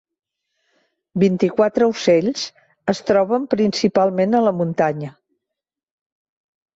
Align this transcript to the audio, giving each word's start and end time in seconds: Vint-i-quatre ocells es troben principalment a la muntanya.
Vint-i-quatre 1.23 1.89
ocells 1.91 2.45
es 2.93 3.01
troben 3.09 3.45
principalment 3.51 4.39
a 4.39 4.41
la 4.47 4.55
muntanya. 4.63 5.11